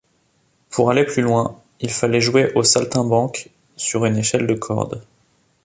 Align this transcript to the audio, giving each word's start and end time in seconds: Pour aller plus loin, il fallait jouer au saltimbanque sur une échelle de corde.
Pour 0.71 0.89
aller 0.89 1.05
plus 1.05 1.21
loin, 1.21 1.61
il 1.79 1.91
fallait 1.91 2.21
jouer 2.21 2.51
au 2.55 2.63
saltimbanque 2.63 3.51
sur 3.77 4.03
une 4.05 4.17
échelle 4.17 4.47
de 4.47 4.55
corde. 4.55 5.03